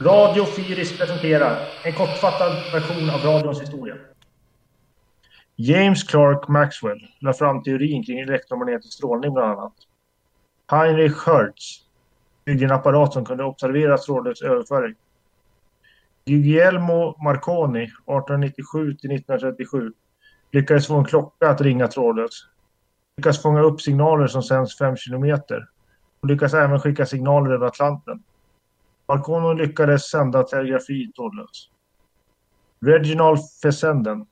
[0.00, 3.94] Radio Fyris presenterar en kortfattad version av radions historia.
[5.56, 9.72] James Clerk Maxwell la fram teorin kring elektromagnetisk strålning bland annat.
[10.70, 11.82] Heinrich Hertz
[12.44, 14.94] byggde en apparat som kunde observera trådlös överföring.
[16.26, 19.92] Guglielmo Marconi 1897 till 1937
[20.52, 22.46] lyckades få en klocka att ringa trådlöst.
[23.16, 25.68] Lyckades fånga upp signaler som sänds 5 kilometer
[26.20, 28.22] och lyckas även skicka signaler över Atlanten.
[29.08, 31.70] Marconi lyckades sända telegrafi trådlöst.
[32.80, 34.26] Reginald Fessenden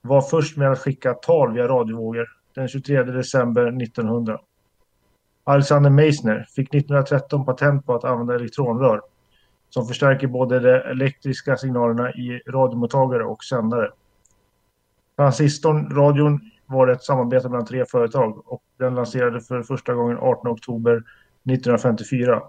[0.00, 4.40] var först med att skicka tal via radiovågor den 23 december 1900.
[5.44, 9.00] Alexander Meissner fick 1913 patent på att använda elektronrör
[9.70, 13.90] som förstärker både de elektriska signalerna i radiomottagare och sändare.
[15.16, 20.50] Transistorn radion var ett samarbete mellan tre företag och den lanserades för första gången 18
[20.50, 20.96] oktober
[21.50, 22.42] 1954.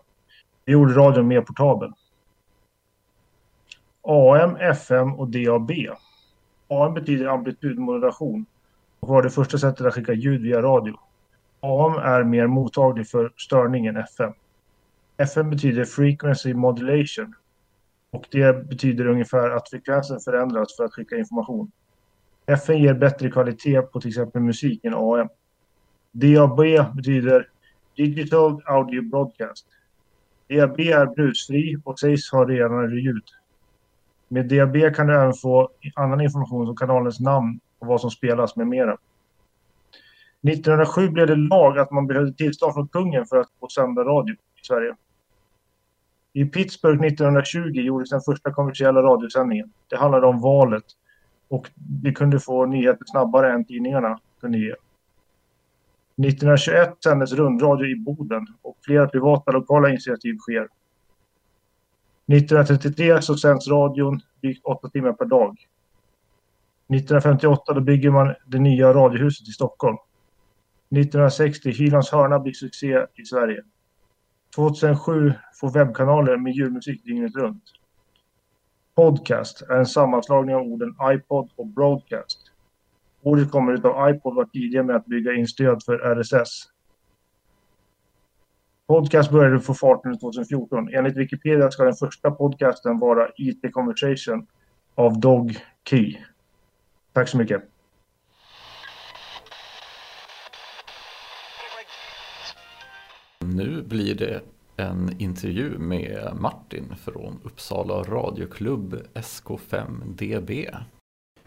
[0.66, 1.92] Det gjorde radion mer portabel.
[4.02, 5.72] AM, FM och DAB.
[6.68, 8.46] AM betyder amplitudmodulation
[9.00, 11.00] och var det första sättet att skicka ljud via radio.
[11.60, 14.34] AM är mer mottaglig för störning än FM.
[15.18, 17.36] FM betyder frequency modulation
[18.12, 21.72] och det betyder ungefär att frekvensen förändras för att skicka information.
[22.46, 25.30] FM ger bättre kvalitet på till exempel musik än AM.
[26.12, 26.58] DAB
[26.96, 27.50] betyder
[27.96, 29.68] Digital Audio Broadcast.
[30.50, 33.24] DAB är brusfri och sägs ha renare ljud.
[34.28, 38.56] Med DAB kan du även få annan information som kanalens namn och vad som spelas
[38.56, 38.98] med mera.
[40.48, 44.36] 1907 blev det lag att man behövde tillstånd från kungen för att få sända radio
[44.36, 44.96] i Sverige.
[46.34, 49.72] I Pittsburgh 1920 gjordes den första kommersiella radiosändningen.
[49.90, 50.84] Det handlade om valet
[51.48, 51.70] och
[52.04, 54.74] vi kunde få nyheter snabbare än tidningarna kunde ge.
[56.18, 60.68] 1921 sändes rundradio i Boden och flera privata lokala initiativ sker.
[62.28, 65.68] 1933 så sänds radion drygt åtta timmar per dag.
[66.88, 69.98] 1958 då bygger man det nya radiohuset i Stockholm.
[70.90, 73.64] 1960 Hylands hörna blir succé i Sverige.
[74.56, 77.64] 2007 får webbkanaler med julmusik dygnet runt.
[78.96, 82.40] Podcast är en sammanslagning av orden iPod och broadcast.
[83.26, 86.70] Ordet kommer av iPod var tidiga med att bygga in stöd för RSS.
[88.88, 90.90] Podcast började få fart 2014.
[90.94, 94.48] Enligt Wikipedia ska den första podcasten vara IT Conversation
[94.96, 95.58] av Dog
[95.90, 96.18] Key.
[97.14, 97.64] Tack så mycket.
[103.40, 104.42] Nu blir det
[104.78, 110.76] en intervju med Martin från Uppsala radioklubb SK5DB.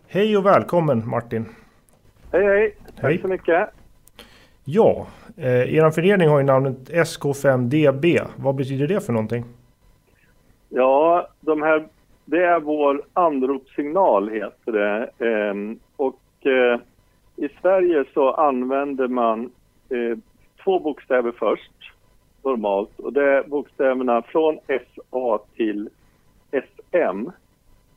[0.06, 1.46] Hej och välkommen Martin.
[2.32, 3.18] Hej hej, tack hej.
[3.18, 3.68] så mycket.
[4.64, 5.06] Ja,
[5.36, 8.20] eh, er förening har ju namnet SK5DB.
[8.36, 9.44] Vad betyder det för någonting?
[10.68, 11.88] Ja, de här,
[12.24, 15.10] det är vår anropssignal heter det.
[15.18, 15.54] Eh,
[15.96, 16.80] och eh,
[17.36, 19.50] i Sverige så använder man
[19.88, 20.18] eh,
[20.64, 21.72] två bokstäver först
[22.44, 25.88] normalt och det är bokstäverna från SA till
[26.50, 27.30] SM.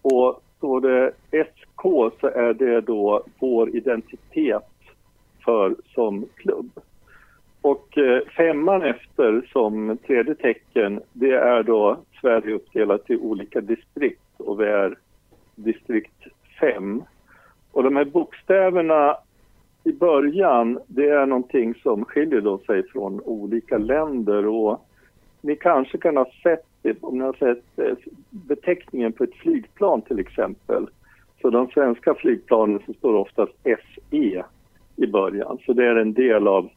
[0.01, 1.11] Och står det
[1.45, 4.63] SK så är det då vår identitet
[5.45, 6.79] för som klubb.
[7.61, 14.21] Och eh, femman efter som tredje tecken det är då Sverige uppdelat i olika distrikt
[14.37, 14.97] och vi är
[15.55, 16.27] distrikt
[16.59, 17.03] 5.
[17.71, 19.17] Och de här bokstäverna
[19.83, 24.87] i början, det är någonting som skiljer då sig från olika länder och
[25.41, 27.97] ni kanske kan ha sett det, om ni har sett eh,
[28.29, 30.87] beteckningen på ett flygplan till exempel.
[31.41, 34.43] Så de svenska flygplanen så står oftast SE
[34.95, 36.69] i början, så det är en del av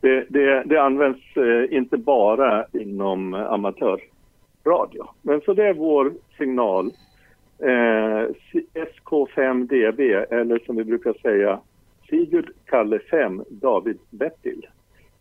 [0.00, 5.08] det, det, det används eh, inte bara inom amatörradio.
[5.22, 6.92] Men så det är vår signal.
[7.58, 8.28] Eh,
[8.74, 11.60] SK5DB, eller som vi brukar säga
[12.08, 14.66] Sigurd, Kalle 5, David, Bettil.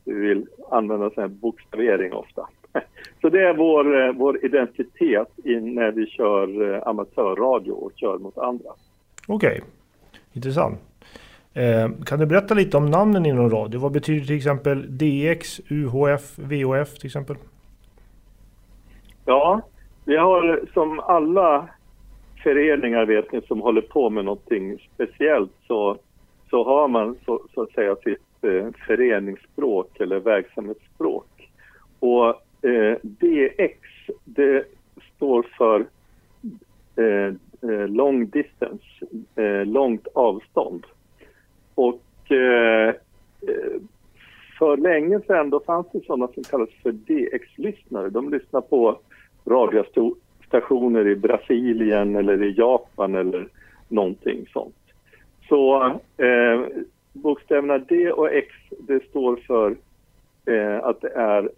[0.06, 2.47] Vi vill använda sån här bokstavering ofta.
[3.21, 5.27] Så det är vår, eh, vår identitet
[5.61, 8.69] när vi kör eh, amatörradio och kör mot andra.
[9.27, 9.61] Okej, okay.
[10.33, 10.79] intressant.
[11.53, 13.79] Eh, kan du berätta lite om namnen inom radio?
[13.79, 17.35] Vad betyder till exempel DX, UHF, VHF till exempel?
[19.25, 19.61] Ja,
[20.05, 21.69] vi har som alla
[22.43, 25.97] föreningar vet ni som håller på med någonting speciellt så
[26.53, 31.49] så har man så, så att säga sitt eh, föreningsspråk eller verksamhetsspråk.
[31.99, 33.80] Och eh, DX,
[34.25, 34.65] det
[35.15, 35.86] står för
[36.95, 37.36] eh,
[37.71, 38.86] eh, long distance,
[39.36, 40.86] eh, långt avstånd.
[41.75, 42.89] Och eh,
[43.48, 43.81] eh,
[44.60, 48.10] för länge sedan då fanns det sådana som kallas för DX-lyssnare.
[48.10, 49.00] De lyssnar på
[49.45, 53.48] radiostationer i Brasilien eller i Japan eller
[53.88, 54.75] någonting sånt.
[55.50, 55.86] Så
[56.18, 56.66] eh,
[57.13, 58.48] bokstäverna D och X
[58.80, 59.75] det står för
[60.45, 61.50] eh, att det är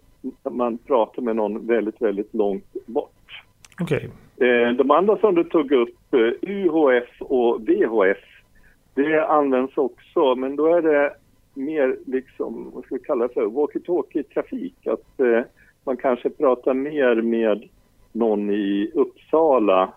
[0.50, 3.42] man pratar med någon väldigt, väldigt långt bort.
[3.80, 4.10] Okej.
[4.36, 8.18] Eh, de andra som du tog upp, eh, UHF och VHF,
[8.94, 11.12] det används också, men då är det
[11.54, 14.86] mer liksom, vad ska vi kalla det för, walkie-talkie-trafik.
[14.86, 15.40] Att eh,
[15.84, 17.68] man kanske pratar mer med
[18.12, 19.92] någon i Uppsala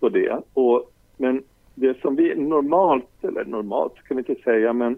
[0.00, 0.42] på det.
[0.54, 1.42] Och, men
[1.74, 4.96] det som vi normalt, eller normalt kan vi inte säga, men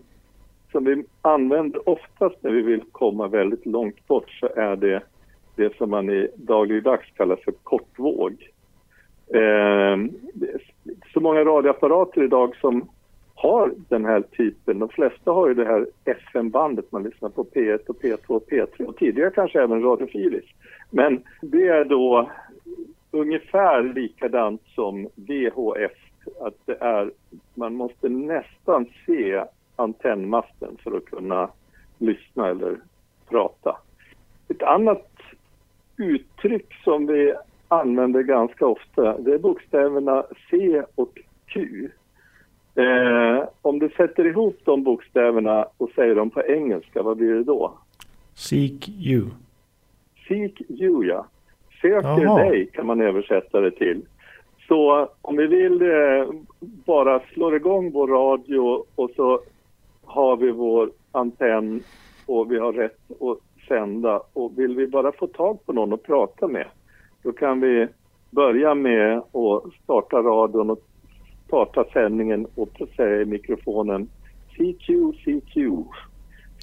[0.72, 5.02] som vi använder oftast när vi vill komma väldigt långt bort så är det
[5.56, 8.32] det som man i dagligdags kallar för kortvåg.
[9.28, 9.96] Eh,
[10.34, 10.60] det är
[11.12, 12.88] så många radioapparater idag som
[13.34, 14.78] har den här typen.
[14.78, 18.84] De flesta har ju det här FM-bandet, man lyssnar på P1 och P2 och P3
[18.84, 20.44] och tidigare kanske även Radio Filis.
[20.90, 22.30] Men det är då
[23.10, 25.92] ungefär likadant som VHF,
[26.40, 27.10] att det är,
[27.54, 29.44] man måste nästan se
[29.82, 31.48] antennmasten för att kunna
[31.98, 32.76] lyssna eller
[33.28, 33.76] prata.
[34.48, 35.08] Ett annat
[35.96, 37.34] uttryck som vi
[37.68, 41.88] använder ganska ofta, det är bokstäverna C och Q.
[42.74, 47.44] Eh, om du sätter ihop de bokstäverna och säger dem på engelska, vad blir det
[47.44, 47.78] då?
[48.34, 49.26] Seek you.
[50.28, 51.26] Seek you, ja.
[51.82, 52.44] Söker Jaha.
[52.44, 54.02] dig kan man översätta det till.
[54.68, 56.28] Så om vi vill eh,
[56.60, 59.40] bara slå igång vår radio och så
[60.12, 61.82] har vi vår antenn
[62.26, 63.38] och vi har rätt att
[63.68, 66.66] sända och vill vi bara få tag på någon att prata med
[67.22, 67.88] då kan vi
[68.30, 70.78] börja med att starta radion och
[71.46, 74.08] starta sändningen och säga i mikrofonen
[74.50, 74.86] CQ,
[75.24, 75.56] CQ.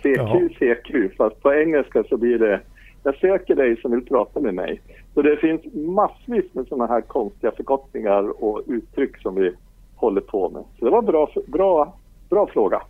[0.03, 0.49] Jaha.
[0.49, 1.17] CQ, CQ.
[1.17, 2.61] Fast på engelska så blir det
[3.03, 4.81] jag söker dig som vill prata med mig.
[5.13, 9.51] Så det finns massvis med sådana här konstiga förkortningar och uttryck som vi
[9.95, 10.63] håller på med.
[10.79, 11.93] Så det var en bra, bra,
[12.29, 12.81] bra fråga.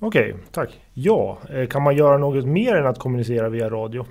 [0.00, 0.80] Okej, tack.
[0.94, 4.04] Ja, eh, kan man göra något mer än att kommunicera via radio?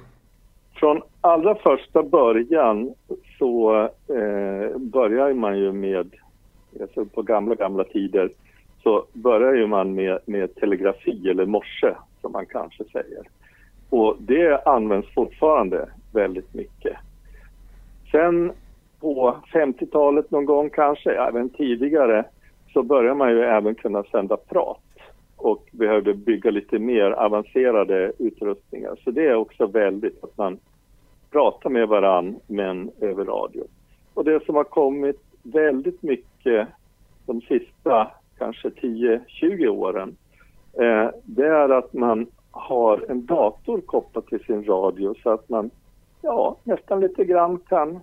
[0.73, 2.93] Från allra första början
[3.39, 6.13] så eh, börjar man ju med,
[6.81, 8.29] alltså på gamla, gamla tider,
[8.83, 13.27] så börjar ju man med, med telegrafi eller morse som man kanske säger.
[13.89, 16.97] Och det används fortfarande väldigt mycket.
[18.11, 18.51] Sen
[18.99, 22.25] på 50-talet någon gång kanske, även tidigare,
[22.73, 24.84] så börjar man ju även kunna sända prat
[25.45, 28.99] och behövde bygga lite mer avancerade utrustningar.
[29.03, 30.59] Så det är också väldigt att man
[31.31, 33.63] pratar med varann men över radio.
[34.13, 36.67] Och det som har kommit väldigt mycket
[37.25, 40.15] de sista kanske 10-20 åren
[40.73, 45.69] eh, det är att man har en dator kopplad till sin radio så att man
[46.21, 47.99] ja, nästan lite grann kan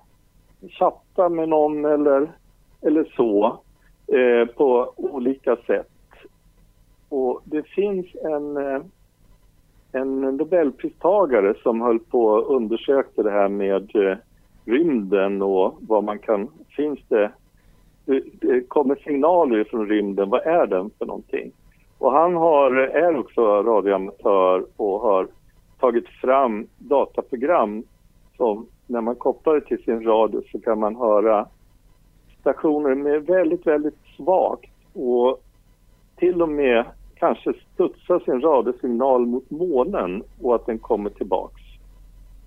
[0.69, 2.33] chatta med någon eller,
[2.81, 3.61] eller så
[4.06, 5.92] eh, på olika sätt.
[7.12, 8.82] Och det finns en, eh,
[9.93, 14.17] en Nobelpristagare som höll på och undersökte det här med eh,
[14.64, 16.49] rymden och vad man kan...
[16.76, 17.32] Finns det...
[18.05, 21.53] Det det kommer signaler från rymden, vad är den för någonting?
[21.99, 25.29] Och han har, är också radioamatör och har
[25.81, 27.85] tagit fram dataprogram
[28.37, 31.49] som när man kopplar det till sin radio så kan man höra
[32.40, 35.42] stationer med väldigt, väldigt svagt och
[36.16, 36.85] till och med
[37.23, 41.62] kanske studsa sin radiosignal mot månen och att den kommer tillbaks.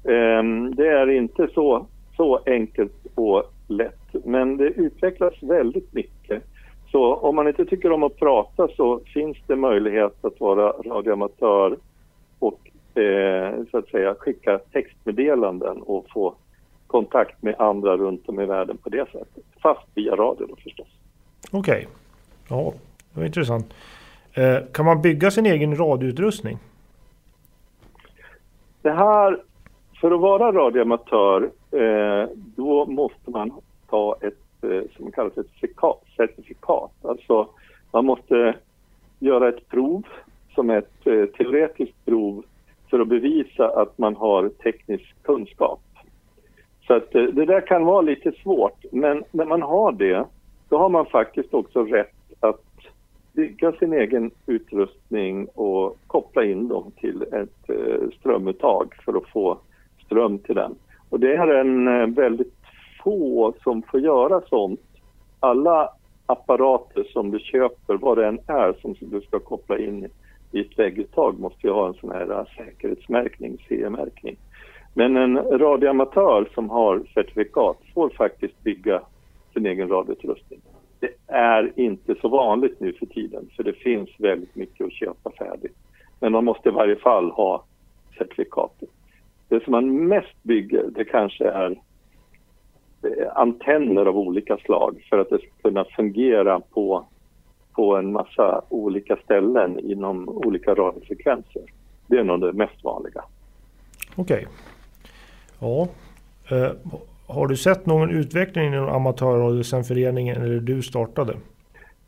[0.03, 1.85] Ehm, det är inte så,
[2.17, 6.43] så enkelt och lätt, men det utvecklas väldigt mycket.
[6.91, 11.77] Så om man inte tycker om att prata så finns det möjlighet att vara radioamatör
[12.39, 16.35] och eh, så att säga skicka textmeddelanden och få
[16.87, 19.43] kontakt med andra runt om i världen på det sättet.
[19.61, 20.87] Fast via radio då förstås.
[21.51, 21.87] Okej.
[22.49, 22.73] Ja,
[23.13, 23.73] det var intressant.
[24.37, 26.57] Eh, kan man bygga sin egen radioutrustning?
[28.81, 29.43] Det här,
[30.01, 33.51] för att vara radioamatör, eh, då måste man
[33.89, 35.47] ta ett eh, som kallas ett
[36.17, 36.91] certifikat.
[37.01, 37.47] Alltså
[37.91, 38.55] man måste
[39.19, 40.03] göra ett prov
[40.55, 41.03] som är ett
[41.37, 42.43] teoretiskt prov
[42.89, 45.81] för att bevisa att man har teknisk kunskap.
[46.87, 50.25] Så att det där kan vara lite svårt, men när man har det,
[50.69, 52.14] då har man faktiskt också rätt
[53.35, 59.57] bygga sin egen utrustning och koppla in dem till ett eh, strömuttag för att få
[60.05, 60.75] ström till den.
[61.09, 62.53] Och det är en eh, väldigt
[63.03, 64.81] få som får göra sånt.
[65.39, 65.89] Alla
[66.25, 70.09] apparater som du köper, vad det än är som du ska koppla in
[70.51, 74.37] i ett vägguttag måste ju ha en sån här eh, säkerhetsmärkning, CE-märkning.
[74.93, 79.01] Men en radioamatör som har certifikat får faktiskt bygga
[79.53, 80.61] sin egen radioutrustning.
[81.05, 85.31] Det är inte så vanligt nu för tiden för det finns väldigt mycket att köpa
[85.31, 85.77] färdigt.
[86.19, 87.63] Men man måste i varje fall ha
[88.17, 88.89] certifikatet.
[89.49, 91.71] Det som man mest bygger det kanske är
[93.03, 97.05] eh, antenner av olika slag för att det ska kunna fungera på,
[97.75, 101.63] på en massa olika ställen inom olika radiofrekvenser.
[102.07, 103.23] Det är nog det mest vanliga.
[104.15, 104.47] Okej.
[105.59, 105.87] Ja.
[106.49, 106.71] Eh,
[107.27, 111.33] har du sett någon utveckling inom amatörradio sedan föreningen eller du startade?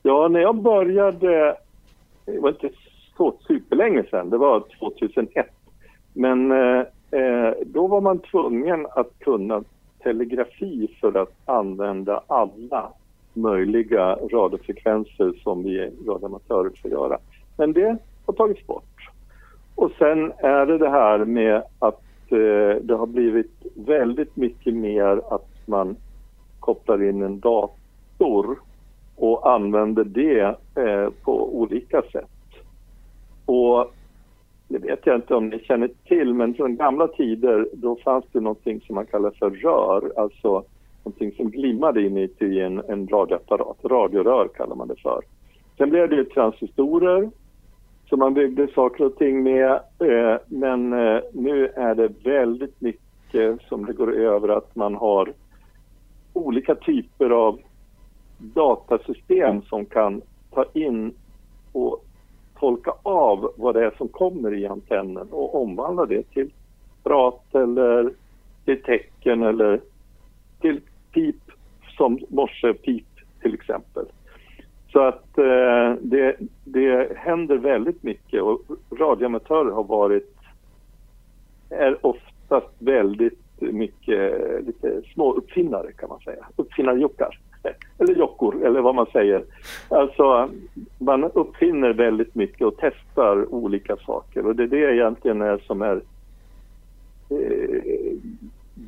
[0.03, 1.57] Ja, när jag började,
[2.25, 2.69] det var inte
[3.17, 5.47] så superlänge sedan, det var 2001.
[6.13, 9.63] Men eh, eh, då var man tvungen att kunna
[10.03, 12.89] telegrafi för att använda alla
[13.33, 17.17] möjliga radiofrekvenser som vi radioamatörer får göra.
[17.57, 19.09] Men det har tagits bort.
[19.75, 25.21] Och sen är det det här med att Eh, det har blivit väldigt mycket mer
[25.29, 25.95] att man
[26.59, 28.59] kopplar in en dator
[29.15, 32.29] och använder det eh, på olika sätt.
[33.45, 33.93] Och
[34.67, 38.39] det vet jag inte om ni känner till, men från gamla tider då fanns det
[38.39, 40.63] någonting som man kallar för rör, alltså
[41.03, 43.77] någonting som glimmade in i en, en radioapparat.
[43.83, 45.21] Radiorör kallar man det för.
[45.77, 47.29] Sen blev det transistorer
[48.09, 49.71] som man byggde saker och ting med.
[49.99, 55.33] Eh, men eh, nu är det väldigt mycket som det går över att man har
[56.33, 57.59] olika typer av
[58.37, 60.21] datasystem som kan
[60.51, 61.13] ta in
[61.71, 62.05] och
[62.59, 66.49] tolka av vad det är som kommer i antennen och omvandla det till
[67.03, 68.11] prat eller
[68.65, 69.81] till tecken eller
[70.61, 71.35] till pip
[71.97, 73.05] som morsepip
[73.41, 74.05] till exempel.
[74.97, 78.61] Så att eh, det, det händer väldigt mycket och
[78.99, 80.35] radioamatörer har varit,
[81.69, 87.39] är oftast väldigt mycket eh, lite små uppfinnare kan man säga, uppfinnarjockar
[87.97, 89.43] eller jockor eller vad man säger.
[89.89, 90.49] Alltså
[90.97, 95.81] man uppfinner väldigt mycket och testar olika saker och det är det egentligen är som
[95.81, 96.01] är
[97.29, 98.17] eh,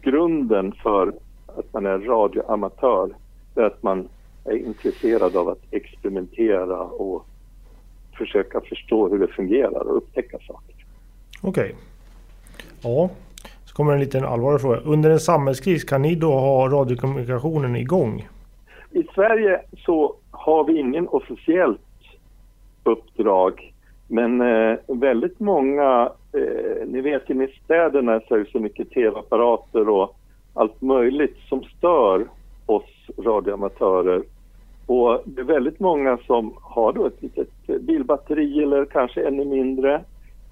[0.02, 1.14] grunden för
[1.46, 3.10] att man är radioamatör.
[3.54, 4.08] Det är att man
[4.50, 7.26] är intresserad av att experimentera och
[8.18, 10.76] försöka förstå hur det fungerar och upptäcka saker.
[11.42, 11.64] Okej.
[11.64, 11.76] Okay.
[12.82, 13.10] Ja,
[13.66, 14.80] så kommer en liten allvarlig fråga.
[14.80, 18.28] Under en samhällskris kan ni då ha radiokommunikationen igång?
[18.92, 21.82] I Sverige så har vi ingen officiellt
[22.84, 23.74] uppdrag
[24.12, 29.90] men eh, väldigt många, eh, ni vet i städerna så är det så mycket tv-apparater
[29.90, 30.16] och
[30.54, 32.28] allt möjligt som stör
[32.66, 34.24] oss radioamatörer.
[34.90, 37.50] Och det är väldigt många som har då ett litet
[37.82, 40.02] bilbatteri eller kanske ännu mindre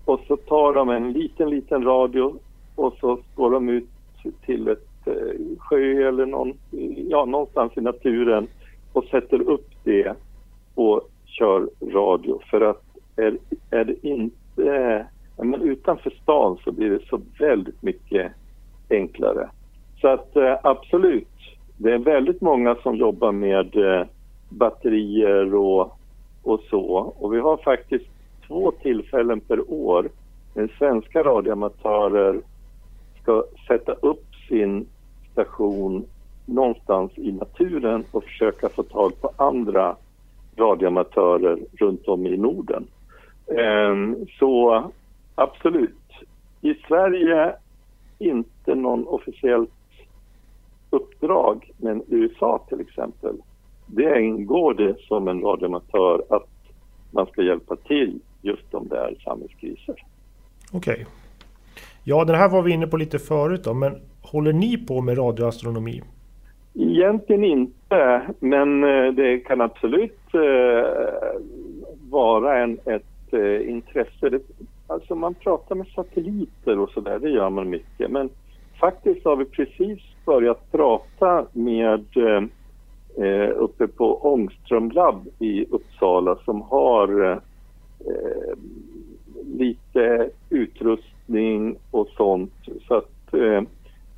[0.05, 2.35] och så tar de en liten, liten radio
[2.75, 3.89] och så går de ut
[4.45, 6.53] till ett eh, sjö eller någon,
[7.09, 8.47] ja, någonstans i naturen
[8.93, 10.13] och sätter upp det
[10.75, 12.39] och kör radio.
[12.49, 12.83] För att
[13.15, 13.37] är,
[13.71, 14.75] är det inte,
[15.37, 18.31] eh, men utanför stan så blir det så väldigt mycket
[18.89, 19.49] enklare.
[20.01, 21.27] Så att eh, absolut,
[21.77, 24.07] det är väldigt många som jobbar med eh,
[24.57, 25.99] batterier och,
[26.43, 27.13] och så.
[27.19, 28.05] Och vi har faktiskt
[28.47, 30.09] två tillfällen per år
[30.53, 32.41] när svenska radioamatörer
[33.21, 34.87] ska sätta upp sin
[35.31, 36.05] station
[36.45, 39.95] någonstans i naturen och försöka få tag på andra
[40.57, 42.87] radioamatörer runt om i Norden.
[43.57, 44.83] Ehm, så
[45.35, 45.91] absolut.
[46.61, 47.55] I Sverige
[48.19, 49.69] inte någon officiellt
[50.89, 53.35] uppdrag, men USA till exempel,
[53.87, 56.47] det ingår det som en radioamatör att
[57.11, 59.95] man ska hjälpa till just de där samhällskriser.
[60.73, 60.93] Okej.
[60.93, 61.05] Okay.
[62.03, 65.17] Ja, det här var vi inne på lite förut då, men håller ni på med
[65.17, 66.01] radioastronomi?
[66.73, 71.41] Egentligen inte, men eh, det kan absolut eh,
[72.09, 74.39] vara en, ett eh, intresse.
[74.87, 78.11] alltså man pratar med satelliter och sådär, det gör man mycket.
[78.11, 78.29] Men
[78.79, 82.05] faktiskt har vi precis börjat prata med
[83.17, 87.37] eh, uppe på Ångström Lab i Uppsala som har eh,
[89.45, 92.53] lite utrustning och sånt.
[92.87, 93.61] Så att eh,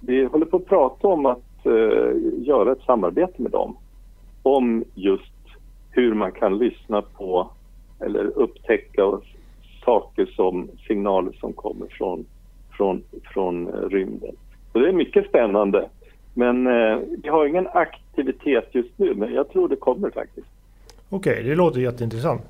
[0.02, 3.78] vi håller på att prata om att eh, göra ett samarbete med dem
[4.44, 5.34] om just
[5.92, 7.50] hur man kan lyssna på
[8.00, 9.20] eller upptäcka
[9.86, 12.26] saker som signaler som kommer från,
[12.78, 13.04] från,
[13.34, 14.36] från rymden.
[14.72, 15.90] Så det är mycket spännande.
[16.40, 20.48] Men eh, vi har ingen aktivitet just nu, men jag tror det kommer faktiskt.
[21.10, 22.42] Okej, okay, det låter jätteintressant.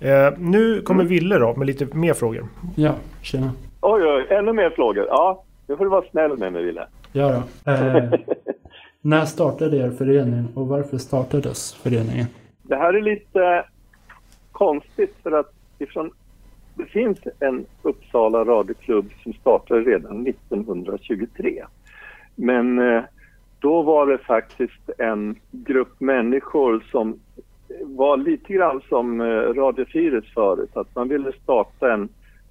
[0.00, 1.10] Eh, nu kommer mm.
[1.10, 2.46] Ville då med lite mer frågor.
[2.76, 3.52] Ja, tjena.
[3.80, 5.06] Oj, oj, ännu mer frågor.
[5.08, 6.86] Ja, Nu får du vara snäll med mig, Wille.
[7.12, 7.72] Ja då.
[7.72, 8.12] Eh,
[9.00, 12.26] när startade er förening och varför startades föreningen?
[12.62, 13.64] Det här är lite
[14.52, 16.10] konstigt för att ifrån,
[16.74, 21.64] det finns en Uppsala radioklubb som startade redan 1923.
[22.34, 23.02] Men eh,
[23.62, 27.20] då var det faktiskt en grupp människor som
[27.84, 32.08] var lite grann som eh, Radio Fyris förut, att man ville starta en,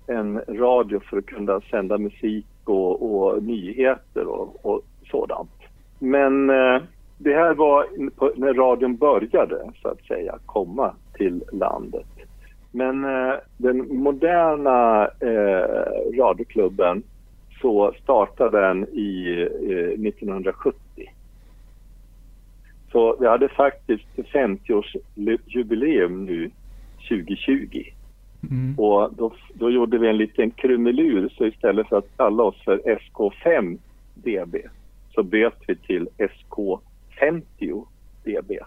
[0.07, 5.51] en radio för att kunna sända musik och, och nyheter och, och, sådant.
[5.99, 6.81] Men eh,
[7.17, 7.85] det här var
[8.35, 12.07] när radion började, så att säga, komma till landet.
[12.71, 17.03] Men eh, den moderna eh, radioklubben
[17.61, 20.79] så startade den i eh, 1970.
[22.91, 26.51] Så vi hade faktiskt 50-årsjubileum nu
[27.09, 27.83] 2020.
[28.49, 28.79] Mm.
[28.79, 32.77] Och då, då gjorde vi en liten krumelur så istället för att kalla oss för
[32.77, 33.77] SK5
[34.13, 34.57] DB
[35.13, 37.85] så bytte vi till SK50
[38.23, 38.59] DB.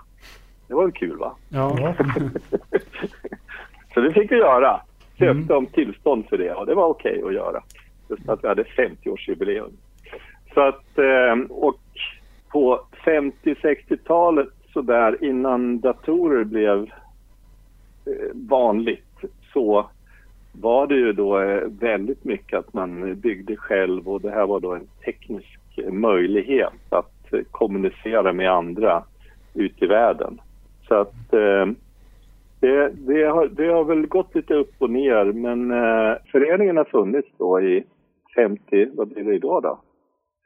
[0.69, 1.37] Det var väl kul va?
[1.49, 1.76] Ja.
[3.95, 4.81] så det fick vi göra.
[5.19, 5.57] Sökte mm.
[5.57, 7.62] om tillstånd för det och det var okej okay att göra.
[8.09, 9.73] Just att vi hade 50-årsjubileum.
[10.54, 11.81] Så att, eh, och
[12.55, 16.83] på 50-60-talet sådär innan datorer blev
[18.07, 19.87] eh, vanligt så
[20.53, 24.61] var det ju då eh, väldigt mycket att man byggde själv och det här var
[24.61, 29.05] då en teknisk eh, möjlighet att kommunicera med andra
[29.55, 30.41] ute i världen.
[30.89, 31.67] Så att eh,
[32.61, 35.69] det, det, har, det har väl gått lite upp och ner men
[36.33, 37.85] föreningen har funnits då i
[38.35, 39.81] 50, vad blir det idag då?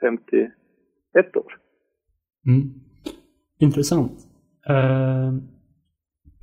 [0.00, 1.67] 51 år.
[2.48, 2.70] Mm.
[3.58, 4.12] Intressant.
[4.70, 5.38] Uh,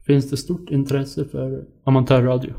[0.06, 2.54] finns det stort intresse för amatörradio?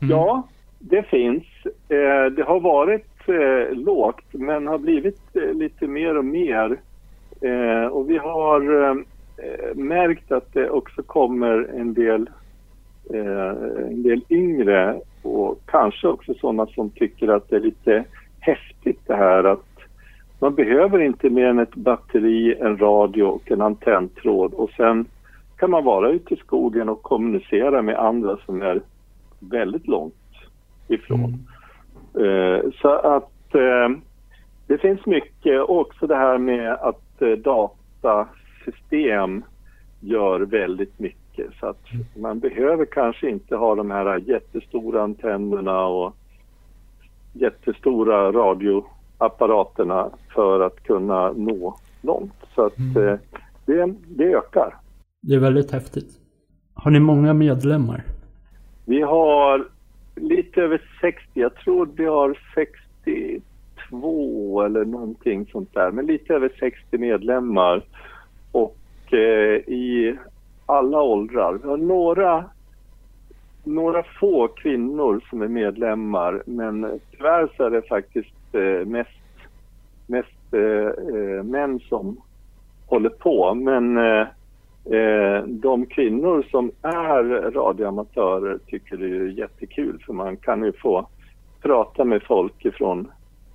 [0.00, 0.10] Mm.
[0.10, 0.48] Ja,
[0.78, 1.44] det finns.
[1.64, 5.20] Uh, det har varit uh, lågt men har blivit
[5.52, 6.80] lite mer och mer.
[7.90, 8.60] och vi har
[9.74, 12.30] märkt att det också kommer en del,
[13.90, 18.04] en del yngre och kanske också sådana som tycker att det är lite
[18.40, 19.75] häftigt det här att
[20.40, 25.06] man behöver inte mer än ett batteri, en radio och en antenntråd och sen
[25.56, 28.80] kan man vara ute i skogen och kommunicera med andra som är
[29.40, 30.14] väldigt långt
[30.88, 31.46] ifrån.
[32.14, 32.26] Mm.
[32.26, 33.88] Uh, så att uh,
[34.66, 39.44] det finns mycket, också det här med att uh, datasystem
[40.00, 41.82] gör väldigt mycket så att
[42.16, 46.16] man behöver kanske inte ha de här jättestora antennerna och
[47.32, 48.84] jättestora radio
[49.18, 52.34] apparaterna för att kunna nå långt.
[52.54, 53.08] Så att mm.
[53.08, 53.18] Eh,
[53.66, 54.74] det, det ökar.
[55.22, 56.20] Det är väldigt häftigt.
[56.74, 58.04] Har ni många medlemmar?
[58.84, 59.68] Vi har
[60.16, 61.28] lite över 60.
[61.34, 65.90] Jag tror vi har 62 eller någonting sånt där.
[65.90, 67.84] Men lite över 60 medlemmar.
[68.52, 68.76] Och
[69.12, 70.16] eh, i
[70.66, 71.58] alla åldrar.
[71.62, 72.44] Vi har några
[73.64, 79.10] några få kvinnor som är medlemmar men tyvärr så är det faktiskt Eh, mest,
[80.06, 82.20] mest eh, eh, män som
[82.86, 83.54] håller på.
[83.54, 84.26] Men eh,
[84.98, 91.08] eh, de kvinnor som är radioamatörer tycker det är jättekul för man kan ju få
[91.62, 93.10] prata med folk från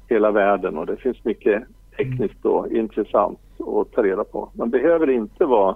[0.10, 1.64] hela världen och det finns mycket
[1.98, 4.50] tekniskt och intressant att ta reda på.
[4.54, 5.76] Man behöver inte vara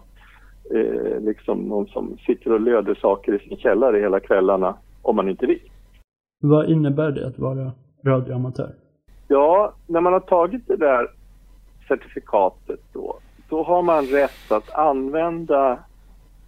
[0.75, 5.29] eh, liksom någon som sitter och löder saker i sin källare hela kvällarna om man
[5.29, 5.71] inte vill.
[6.41, 7.71] Vad innebär det att vara
[8.05, 8.84] radioamatör?
[9.27, 11.07] Ja, när man har tagit det där
[11.87, 15.79] certifikatet då, då har man rätt att använda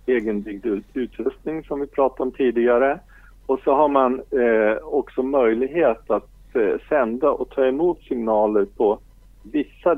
[0.06, 3.00] egenbyggd utrustning som vi pratade om tidigare.
[3.46, 9.00] Och så har man eh, också möjlighet att eh, sända och ta emot signaler på
[9.44, 9.98] vissa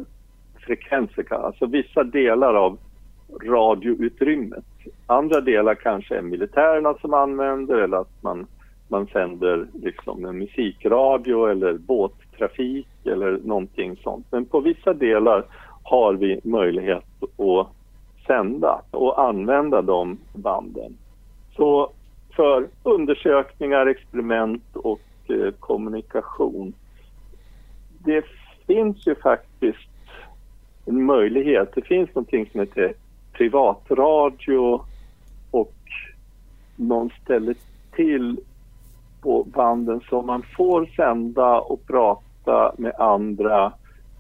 [0.60, 2.78] frekvenser, alltså vissa delar av
[3.44, 4.66] radioutrymmet.
[5.06, 8.48] Andra delar kanske är militärerna som använder eller att man,
[8.88, 14.26] man sänder liksom en musikradio eller båt trafik eller någonting sånt.
[14.32, 15.46] Men på vissa delar
[15.84, 17.68] har vi möjlighet att
[18.28, 20.98] sända och använda de banden.
[21.56, 21.92] Så
[22.36, 26.74] för undersökningar, experiment och eh, kommunikation.
[28.06, 28.26] Det
[28.68, 29.90] finns ju faktiskt
[30.86, 31.70] en möjlighet.
[31.76, 32.94] Det finns någonting som heter
[33.34, 34.82] privatradio
[35.52, 35.76] och
[36.76, 37.56] någon ställer
[37.96, 38.40] till
[39.22, 42.29] på banden så man får sända och prata
[42.78, 43.74] med andra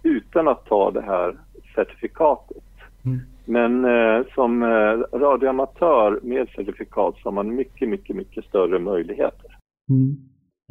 [0.03, 1.37] utan att ta det här
[1.75, 2.63] certifikatet.
[3.05, 3.19] Mm.
[3.45, 9.57] Men eh, som eh, radioamatör med certifikat så har man mycket, mycket, mycket större möjligheter.
[9.89, 10.17] Mm.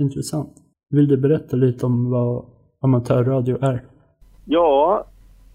[0.01, 0.53] Intressant.
[0.91, 2.45] Vill du berätta lite om vad
[2.81, 3.81] amatörradio är?
[4.45, 5.05] Ja,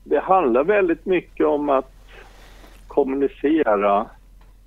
[0.04, 1.92] det handlar väldigt mycket om att
[2.88, 4.00] kommunicera.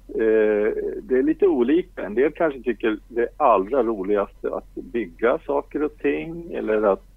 [0.08, 0.72] Eh,
[1.02, 2.02] det är lite olika.
[2.02, 7.15] En del kanske tycker det är allra roligaste att bygga saker och ting eller att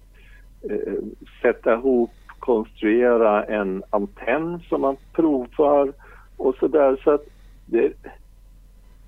[1.42, 5.92] sätta ihop, konstruera en antenn som man provar
[6.36, 7.00] och sådär.
[7.04, 7.24] Så att
[7.66, 7.92] det,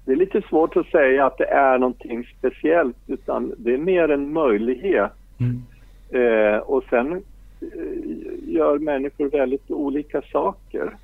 [0.04, 4.08] det är lite svårt att säga att det är någonting speciellt utan det är mer
[4.08, 5.12] en möjlighet.
[5.40, 5.62] Mm.
[6.10, 10.96] Eh, och sen eh, gör människor väldigt olika saker.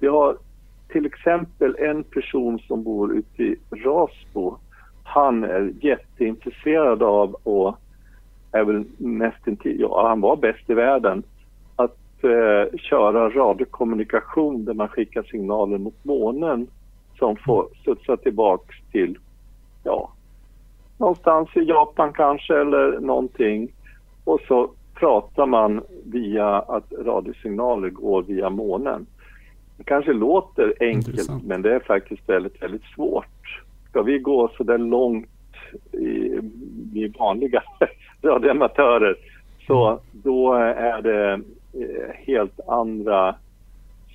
[0.00, 0.36] Vi har
[0.88, 4.56] till exempel en person som bor ute i Rasbo.
[5.04, 7.78] Han är jätteintresserad av och
[8.54, 11.22] är väl nästan till, ja han var bäst i världen
[11.76, 16.66] att eh, köra radiokommunikation där man skickar signaler mot månen
[17.18, 19.18] som får studsa tillbaks till,
[19.84, 20.10] ja,
[20.98, 23.68] någonstans i Japan kanske eller någonting.
[24.24, 29.06] Och så pratar man via att radiosignaler går via månen.
[29.76, 31.44] Det kanske låter enkelt Intressant.
[31.44, 33.62] men det är faktiskt väldigt, väldigt svårt.
[33.90, 35.28] Ska vi gå så där långt
[35.92, 36.40] i,
[36.94, 37.62] i vanliga
[38.22, 39.16] radioamatörer
[39.66, 41.32] så då är det
[41.72, 43.34] eh, helt andra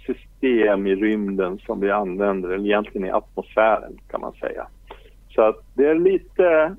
[0.05, 4.67] system i rymden som vi använder, eller egentligen i atmosfären kan man säga.
[5.29, 6.75] Så att det är lite,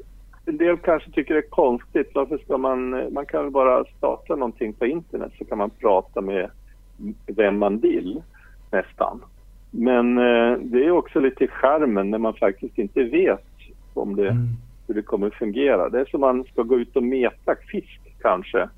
[0.46, 4.36] en del kanske tycker det är konstigt, varför ska man, man kan väl bara starta
[4.36, 6.50] någonting på internet så kan man prata med
[7.26, 8.22] vem man vill
[8.70, 9.24] nästan.
[9.70, 13.46] Men eh, det är också lite skärmen när man faktiskt inte vet
[13.94, 14.48] om det, Mm
[14.90, 15.88] hur det kommer att fungera.
[15.88, 18.68] Det är som man ska gå ut och meta fisk kanske.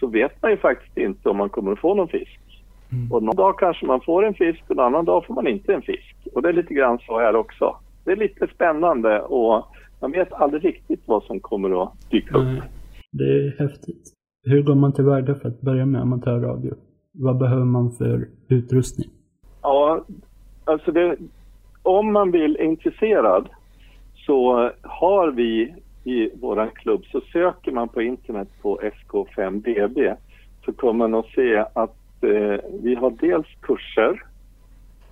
[0.00, 2.40] Så vet man ju faktiskt inte om man kommer att få någon fisk.
[2.92, 3.12] Mm.
[3.12, 5.74] Och någon dag kanske man får en fisk och en annan dag får man inte
[5.74, 6.16] en fisk.
[6.34, 7.76] Och det är lite grann så här också.
[8.04, 9.64] Det är lite spännande och
[10.00, 12.44] man vet aldrig riktigt vad som kommer att dyka upp.
[12.44, 12.62] Nej,
[13.12, 14.12] det är häftigt.
[14.44, 16.74] Hur går man tillväga för att börja med amatörradio?
[17.12, 19.08] Vad behöver man för utrustning?
[19.62, 20.04] Ja,
[20.64, 21.16] alltså det,
[21.82, 23.48] om man vill är intresserad
[24.30, 30.16] så har vi i vår klubb så söker man på internet på SK5DB
[30.64, 34.22] så kommer man att se att eh, vi har dels kurser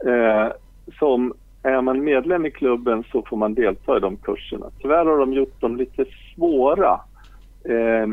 [0.07, 0.52] eh,
[0.98, 4.66] som är man medlem i klubben så får man delta i de kurserna.
[4.83, 6.04] Tyvärr har de gjort dem lite
[6.35, 7.00] svåra.
[7.64, 8.07] Eh,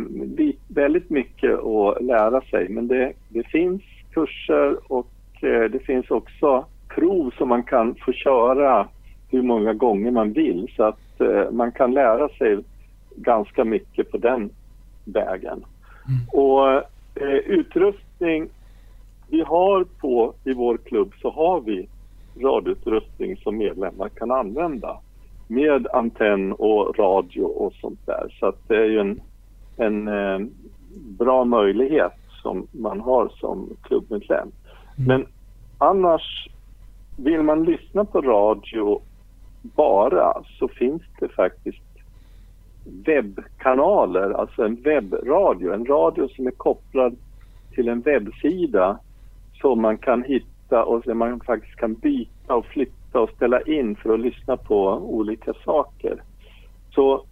[0.68, 3.82] väldigt mycket att lära sig men det, det finns
[4.14, 6.66] kurser och eh, det finns också
[6.96, 8.88] prov som man kan få köra
[9.30, 12.60] hur många gånger man vill så att eh, man kan lära sig
[13.16, 14.50] ganska mycket på den
[15.06, 15.66] vägen.
[16.32, 16.74] Och
[17.16, 18.50] eh, utrustning,
[19.30, 21.88] vi har på i vår klubb så har vi
[22.42, 24.98] radioutrustning som medlemmar kan använda
[25.48, 28.36] med antenn och radio och sånt där.
[28.40, 29.22] Så att det är ju en,
[29.78, 30.48] en eh,
[31.20, 34.52] bra möjlighet som man har som klubbmedlem.
[34.96, 35.26] Men
[35.78, 36.48] annars,
[37.18, 39.02] vill man lyssna på radio
[39.76, 41.82] bara så finns det faktiskt
[43.06, 47.16] webbkanaler, alltså en webbradio, en radio som är kopplad
[47.72, 49.00] till en webbsida
[49.62, 53.96] som man kan hitta och som man faktiskt kan byta och flytta och ställa in
[53.96, 56.24] för att lyssna på olika saker.
[56.96, 57.26] Så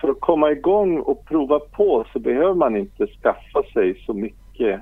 [0.00, 4.80] för att komma igång och prova på så behöver man inte skaffa sig så mycket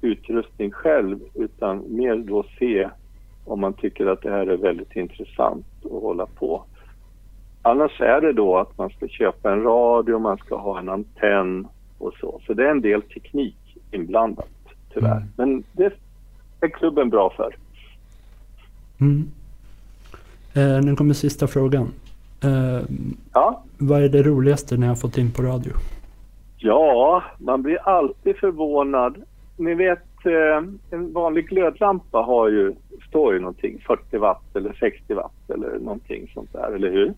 [0.00, 2.88] utrustning själv utan mer då se
[3.44, 6.64] om man tycker att det här är väldigt intressant att hålla på.
[7.62, 11.66] Annars är det då att man ska köpa en radio, man ska ha en antenn
[11.98, 12.40] och så.
[12.46, 13.56] Så det är en del teknik
[13.90, 14.48] inblandat
[14.94, 15.16] tyvärr.
[15.16, 15.28] Mm.
[15.36, 15.92] Men det
[16.60, 17.56] är klubben bra för.
[19.00, 19.30] Mm.
[20.54, 21.88] Eh, nu kommer sista frågan.
[22.42, 22.80] Eh,
[23.32, 25.72] Ja, vad är det roligaste ni har fått in på radio?
[26.56, 29.22] ja man blir alltid förvånad.
[29.56, 29.98] Ni vet,
[30.90, 32.74] en vanlig glödlampa har ju,
[33.08, 37.14] står ju någonting, 40 watt eller 60 watt eller någonting sånt där, eller hur?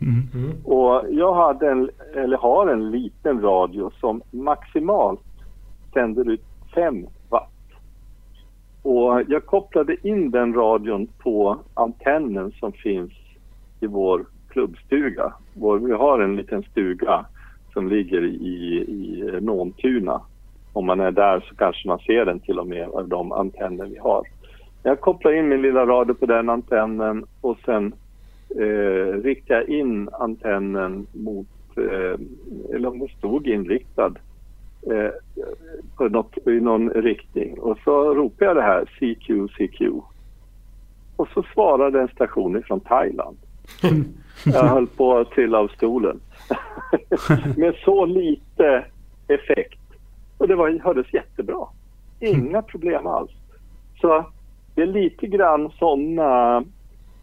[0.00, 0.64] Mm.
[0.64, 5.20] Och jag hade en, eller har en liten radio som maximalt
[5.92, 7.52] sänder ut 5 watt.
[8.82, 13.12] Och jag kopplade in den radion på antennen som finns
[13.80, 15.32] i vår klubbstuga.
[15.54, 17.26] Vår, vi har en liten stuga
[17.72, 20.20] som ligger i, i Nåntuna.
[20.76, 23.86] Om man är där så kanske man ser den till och med av de antenner
[23.86, 24.26] vi har.
[24.82, 27.94] Jag kopplar in min lilla radio på den antennen och sen
[28.60, 32.20] eh, riktar jag in antennen mot, eh,
[32.74, 34.12] eller om den stod inriktad
[34.90, 35.10] eh,
[35.96, 37.58] på något, i någon riktning.
[37.58, 39.80] Och så ropar jag det här CQ, CQ.
[41.16, 43.36] Och så svarade en station från Thailand.
[44.44, 46.20] Jag höll på att trilla av stolen.
[47.56, 48.84] Med så lite
[49.28, 49.80] effekt.
[50.38, 51.66] Och det var, hördes jättebra.
[52.20, 53.30] Inga problem alls.
[54.00, 54.24] Så
[54.74, 56.64] det är lite grann sådana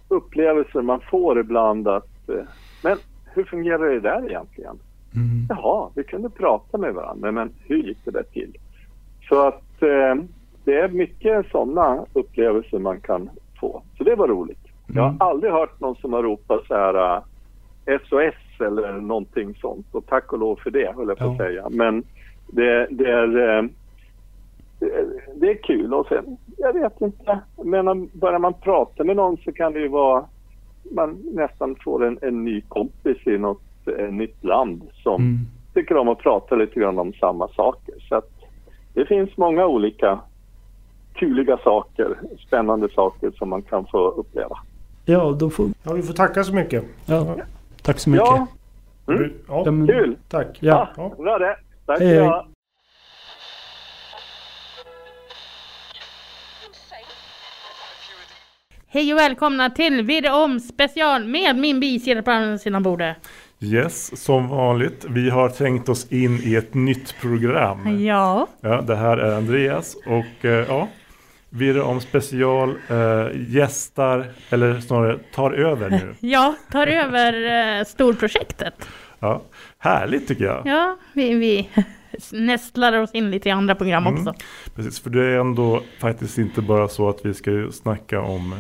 [0.08, 2.36] upplevelser man får ibland att eh,
[2.84, 4.80] men hur fungerar det där egentligen?
[5.16, 5.46] Mm.
[5.50, 8.58] Jaha, vi kunde prata med varandra, men hur gick det där till?
[9.30, 10.16] Så att eh,
[10.66, 13.82] det är mycket sådana upplevelser man kan få.
[13.98, 14.60] Så det var roligt.
[14.88, 15.22] Jag har Mm.
[15.22, 17.16] aldrig hört någon som har ropat så här
[17.86, 19.88] eh, SOS eller någonting sånt.
[19.92, 21.38] Och tack och lov för det, höll jag på att Ja.
[21.46, 21.68] säga.
[21.72, 22.04] Men
[22.56, 23.58] det, det är...
[23.58, 23.64] Eh,
[25.36, 29.52] det- är kul och sen, jag vet inte, men börjar man prata med någon så
[29.52, 30.26] kan det ju vara
[30.92, 33.62] man nästan får en, en ny kompis i något
[34.00, 35.38] eh, nytt land som Mm.
[35.74, 37.94] tycker om att prata lite grann om samma saker.
[38.10, 38.30] Så att
[38.94, 40.20] det finns många olika
[41.14, 44.58] kuliga saker, spännande saker som man kan få uppleva.
[45.06, 45.68] Ja, då får...
[45.84, 46.84] Ja, vi får tacka så mycket.
[47.06, 47.36] Ja,
[47.82, 48.26] tack så mycket.
[48.28, 48.48] Ja,
[49.08, 49.34] Mm.
[49.48, 50.16] Ja, Ja, kul!
[50.30, 50.58] tack.
[50.62, 50.88] Ja.
[50.98, 51.56] Ja, bra det.
[51.86, 52.32] Tack Hej, hej.
[58.88, 63.18] Hej och välkomna till Virre om special med min bisida på andra sidan bordet.
[63.60, 65.06] Yes, som vanligt.
[65.10, 68.04] Vi har trängt oss in i ett nytt program.
[68.04, 70.88] Ja, Ja, det här är Andreas och eh, ja,
[71.50, 76.16] Virre om special eh, gästar, eller snarare tar över nu.
[76.30, 77.34] jag tar över
[77.80, 78.88] eh, storprojektet.
[79.24, 79.42] Ja,
[79.80, 80.62] härligt tycker jag.
[80.66, 81.70] Ja, vi, vi
[82.32, 84.20] nästlar oss in lite i andra program Mm.
[84.28, 84.34] också.
[84.76, 88.56] Precis, för det är ändå faktiskt inte bara så att vi ska snacka om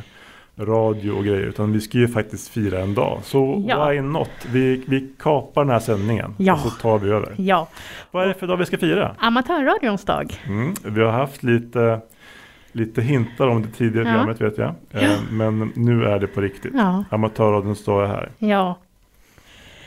[0.58, 3.20] radio och grejer, utan vi ska ju faktiskt fira en dag.
[3.24, 3.90] Så Ja.
[3.90, 4.30] why not?
[4.52, 6.54] Vi, vi kapar den här sändningen Ja.
[6.54, 7.34] och så tar vi över.
[7.38, 7.68] Ja,
[8.12, 9.16] Vad är det för dag vi ska fira?
[9.20, 10.34] amatörradions dag.
[10.48, 12.00] Mm, vi har haft lite,
[12.72, 14.14] lite hintar om det tidigare Ja.
[14.14, 14.76] programmet vet jag.
[15.04, 16.72] Eh, Men nu är det på riktigt.
[16.76, 18.32] Ja, Amatörradion står här.
[18.38, 18.78] ja,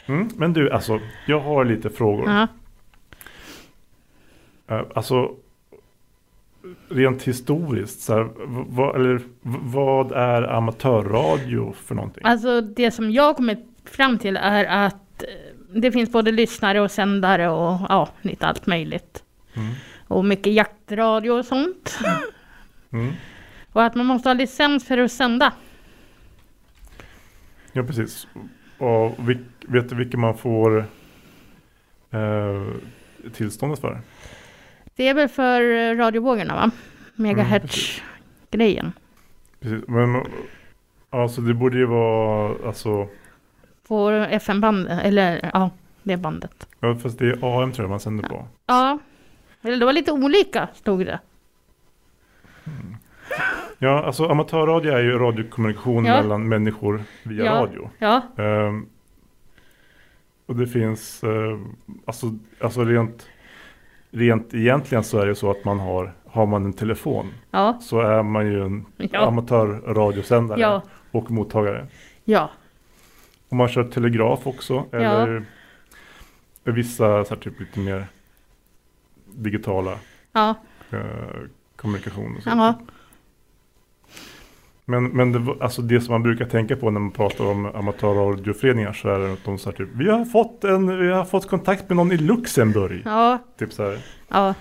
[0.07, 2.29] Mm, men du, alltså, jag har lite frågor.
[2.31, 2.49] ja.
[4.69, 5.35] Eh, Alltså,
[6.88, 8.29] rent historiskt, så här,
[8.69, 9.21] vad, eller,
[9.62, 12.23] vad är amatörradio för någonting?
[12.27, 15.29] Alltså det som jag kommit fram till är att eh,
[15.75, 19.23] det finns både lyssnare och sändare och ja, lite allt möjligt.
[19.55, 19.75] Mm.
[20.09, 21.99] Och mycket jaktradio och sånt.
[22.92, 23.12] Mm.
[23.73, 25.53] Och att man måste ha licens för att sända.
[27.73, 28.27] Ja, precis.
[28.79, 30.79] Och vil, vet du vilka man får
[32.11, 32.63] eh,
[33.33, 34.01] tillståndet för?
[34.97, 36.63] Det är väl för eh, radiovågorna va?
[36.63, 36.73] Mm,
[37.15, 38.93] Megahertz-grejen.
[39.61, 39.89] Precis.
[39.89, 40.23] Men
[41.11, 43.09] alltså det borde ju vara alltså
[43.89, 45.71] På FM-bandet, eller ja,
[46.03, 46.69] det bandet.
[46.81, 48.49] Ja, fast det är AM tror jag man sänder på.
[48.67, 48.99] Ja,
[49.63, 51.21] eller det var lite olika stod det.
[53.79, 56.23] Ja, alltså amatörradio är ju radiokommunikation Ja.
[56.23, 57.53] mellan människor via Ja.
[57.53, 57.91] radio.
[57.99, 58.87] Ja, Ehm,
[60.47, 61.61] och det finns, uh,
[62.05, 63.27] alltså, alltså rent,
[64.11, 68.01] rent egentligen så är det så att man har, har man en telefon ja, så
[68.01, 69.27] är man ju en Ja.
[69.27, 71.87] amatörradiosändare ja, och mottagare.
[72.25, 72.51] ja,
[73.49, 75.45] Och man kör telegraf också, eller
[76.65, 78.07] vissa så här, typ lite mer
[79.27, 79.99] digitala
[80.33, 80.55] ja,
[80.91, 80.99] eh,
[81.77, 82.37] kommunikation.
[82.37, 82.51] Och så.
[84.87, 87.66] Ja, Men, men det, alltså det som man brukar tänka på när man pratar om
[87.66, 91.49] amatörradioföreningar så är det att de säger typ Vi har fått, en, vi har fått
[91.49, 93.03] kontakt med någon i Luxemburg.
[93.05, 93.99] ja, Typ så här.
[94.29, 94.55] ja.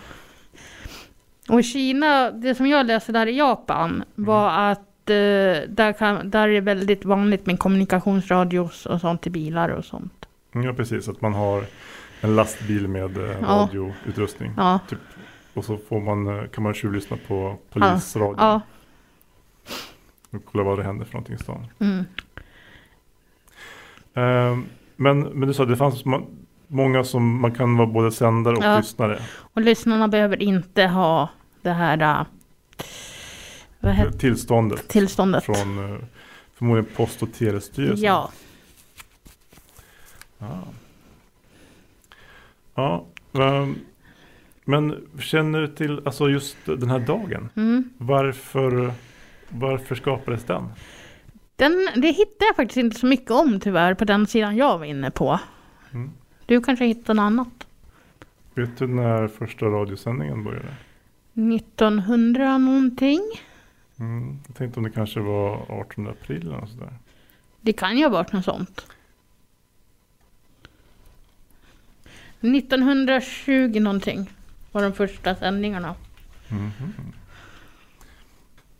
[1.49, 5.15] Och Kina, det som jag läste där i Japan var att eh,
[5.69, 10.25] där, kan, där är det väldigt vanligt med kommunikationsradios och sånt i bilar och sånt.
[10.51, 11.63] Ja precis, att man har
[12.21, 13.47] en lastbil med eh, Ja.
[13.47, 14.51] radioutrustning.
[14.57, 14.79] Ja,
[15.53, 18.61] Och så får man, eh, kan man tjuvlyssna på polisradio ja,
[20.35, 21.67] och kolla vad det händer för någonting i stan.
[21.79, 22.03] mm,
[24.13, 26.03] Ehm, men, men du sa att det fanns
[26.67, 28.77] många som man kan vara både sändare och Ja.
[28.77, 29.21] lyssnare.
[29.37, 31.29] och lyssnarna behöver inte ha
[31.61, 32.25] det här eh,
[33.79, 35.43] vad heter, Tillståndet tillståndet.
[35.43, 35.99] från eh,
[36.53, 38.05] förmodligen Post och telestyrelsen.
[38.05, 38.31] Ja,
[40.37, 40.63] Ja.
[42.75, 43.75] Ja, ehm,
[44.65, 47.49] men känner du till alltså just den här dagen?
[47.55, 47.89] mm.
[47.97, 48.91] Varför,
[49.49, 50.69] varför skapades den?
[51.55, 54.85] Den, det hittade jag faktiskt inte så mycket om tyvärr på den sidan jag var
[54.85, 55.39] inne på.
[55.93, 56.11] Mm.
[56.45, 57.67] Du kanske hittade något annat?
[58.53, 60.75] Vet du när första radiosändningen började?
[61.33, 63.21] 1900 någonting?
[63.99, 64.39] Mm.
[64.47, 66.93] Jag tänkte om det kanske var 18 april eller något sådär.
[67.61, 68.85] Det kan ju ha varit något sånt.
[72.39, 74.29] 1920 någonting
[74.71, 75.95] var de första sändningarna.
[76.49, 76.93] Mhm.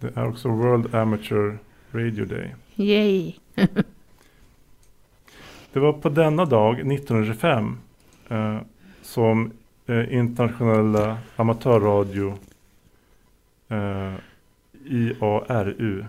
[0.06, 1.58] Det är också World Amateur
[1.92, 2.56] Radio Day.
[2.76, 3.34] Yay!
[5.74, 7.78] Det var på denna dag 1925
[8.30, 8.58] eh,
[9.02, 9.52] som
[9.86, 12.38] eh, internationella amatörradio
[13.68, 14.14] eh,
[14.86, 16.06] IARU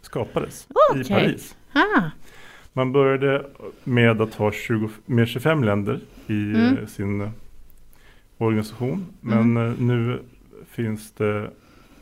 [0.00, 1.08] skapades i Okej.
[1.08, 1.56] Paris.
[1.72, 2.02] Ah,
[2.72, 3.46] Man började
[3.84, 6.76] med att ha 20, med 25 länder i Mm.
[6.78, 7.30] eh, sin
[8.38, 9.06] organisation.
[9.20, 10.22] Men eh, nu
[10.70, 11.50] finns det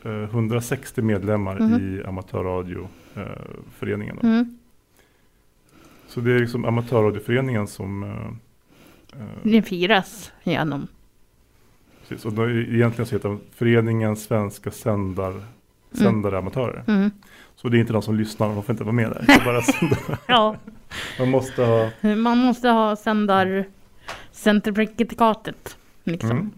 [0.03, 1.73] 160 medlemmar Mhm.
[1.81, 4.17] i amatörradioföreningen.
[4.21, 4.27] då.
[4.27, 4.57] mm.
[6.07, 8.09] Så det är liksom amatörradioföreningen som eh,
[9.21, 10.87] eh, Det firas genom.
[12.07, 15.33] precis, och då egentligen så heter den Föreningen Svenska sändar,
[15.91, 16.83] sändare amatörer.
[16.87, 17.11] Mm.
[17.55, 19.25] Så det är inte de som lyssnar, de får inte vara med där.
[19.45, 19.61] Bara.
[20.27, 20.55] Ja,
[21.19, 23.65] Man måste ha man måste ha sändar
[24.31, 25.77] certifikatet.
[26.03, 26.31] Liksom.
[26.31, 26.51] Mm.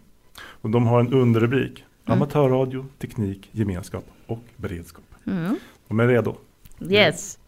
[0.61, 1.83] Och de har en underrubrik.
[2.05, 2.17] Mm.
[2.17, 5.03] Amatörradio, teknik, gemenskap och beredskap.
[5.27, 5.55] Mm.
[5.87, 6.35] De är redo.
[6.89, 7.39] Yes.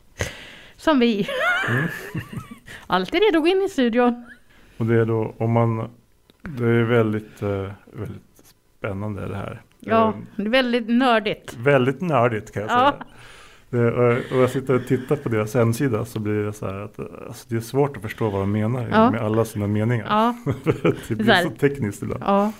[0.77, 1.27] Som vi.
[1.69, 1.83] Mm.
[2.87, 4.25] Alltid redo att gå in i studion.
[4.77, 5.89] Och det är då om man
[6.41, 8.21] Det är väldigt, eh, väldigt
[8.77, 9.61] spännande det här.
[9.79, 11.53] Ja, Eh, väldigt nördigt.
[11.57, 12.91] Väldigt nördigt kan jag Ja.
[12.91, 13.03] säga.
[13.69, 16.99] Det, och, jag sitter och tittar på deras hemsida så blir det så här att
[16.99, 19.11] eh, alltså, det är svårt att förstå vad de menar Ja.
[19.11, 20.05] med alla sina meningar.
[20.09, 20.35] Ja,
[21.07, 22.23] det blir Så så tekniskt ibland.
[22.25, 22.51] ja.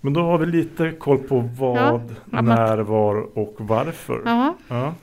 [0.00, 1.76] Men då har vi lite koll på vad,
[2.30, 4.22] Ja, när, var och varför.
[4.24, 4.94] ja.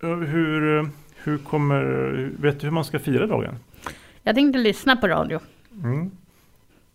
[0.00, 1.82] Hur, hur kommer,
[2.38, 3.54] vet du hur man ska fira dagen?
[4.22, 5.40] Jag tänkte lyssna på radio.
[5.84, 6.10] Mm.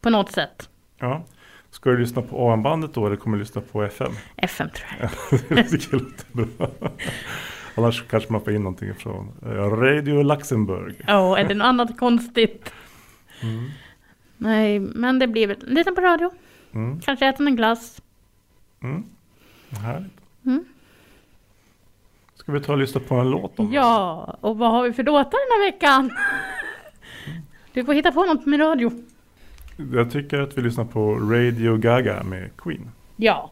[0.01, 0.69] På något sätt.
[0.99, 1.23] Ja.
[1.71, 4.11] Ska du lyssna på AM-bandet då eller kommer du lyssna på FM?
[4.35, 5.39] FM tror jag.
[5.71, 6.69] det låter bra.
[7.75, 10.95] Annars kanske man får in någonting från eh, Radio Luxemburg.
[11.07, 12.73] Ja, eller något annat konstigt.
[13.43, 13.69] Mm.
[14.37, 16.31] Nej, men det blir väl lyssna på radio.
[16.73, 17.01] Mm.
[17.01, 18.01] Kanske äta en glass.
[18.83, 19.03] Mm.
[19.69, 20.21] Härligt.
[20.45, 20.65] Mm.
[22.35, 23.69] Ska vi ta och lyssna på en låt då?
[23.71, 26.11] Ja, och vad har vi för låtar den här veckan?
[27.73, 28.91] Du får hitta på något med radio.
[29.93, 32.91] Jag tycker att vi lyssnar på Radio Gaga med Queen.
[33.15, 33.51] Ja.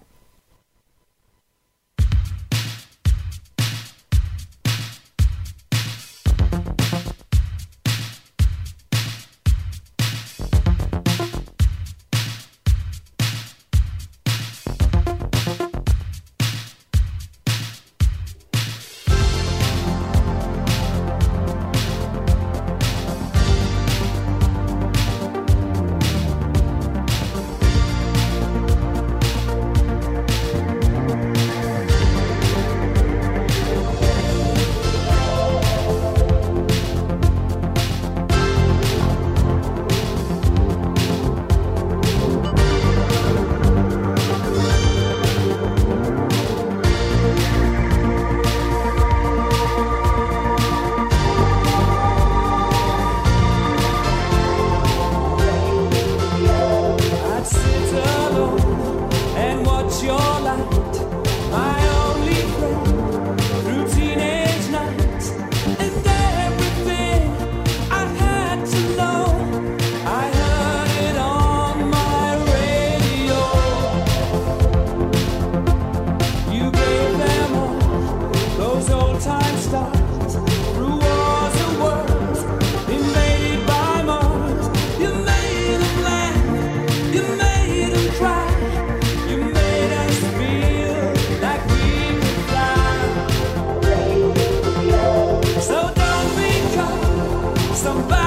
[97.80, 98.19] somebody